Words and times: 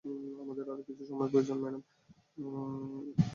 আমাদের 0.41 0.65
আরও 0.71 0.83
কিছু 0.87 1.03
সময় 1.05 1.29
প্রয়োজন, 1.29 1.57
ম্যাডাম। 1.57 1.81